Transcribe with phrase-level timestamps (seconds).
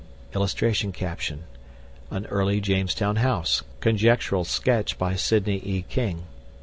[0.33, 0.91] [Illustration:
[2.09, 3.61] AN EARLY JAMESTOWN HOUSE.
[3.81, 5.85] (Conjectural sketch by Sidney E.
[5.89, 6.23] King.)